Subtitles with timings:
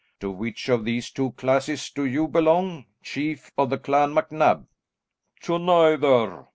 [0.19, 4.65] To which of these two classes do you belong, Chief of the Clan MacNab?"
[5.41, 6.47] "To neither.